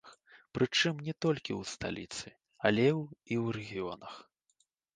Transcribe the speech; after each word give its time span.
Прычым, 0.57 0.95
не 1.09 1.13
толькі 1.25 1.51
ў 1.55 1.61
сталіцы, 1.75 2.33
але 2.73 2.87
і 2.89 3.41
ў 3.43 3.57
рэгіёнах. 3.61 4.13